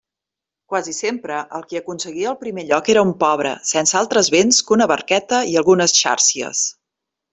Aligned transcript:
Quasi 0.73 0.93
sempre, 0.99 1.35
el 1.59 1.65
qui 1.73 1.79
aconseguia 1.81 2.31
el 2.31 2.39
primer 2.45 2.63
lloc 2.71 2.89
era 2.95 3.03
un 3.09 3.11
pobre, 3.25 3.51
sense 3.73 3.99
altres 4.01 4.33
béns 4.37 4.63
que 4.71 4.75
una 4.79 4.89
barqueta 4.93 5.43
i 5.53 5.61
algunes 5.63 5.95
xàrcies. 6.01 6.65